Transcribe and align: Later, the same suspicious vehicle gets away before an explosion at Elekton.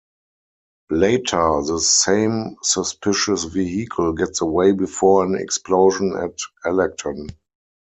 Later, 0.89 1.61
the 1.63 1.79
same 1.79 2.55
suspicious 2.63 3.43
vehicle 3.43 4.13
gets 4.13 4.41
away 4.41 4.71
before 4.71 5.23
an 5.23 5.35
explosion 5.35 6.15
at 6.17 6.39
Elekton. 6.65 7.29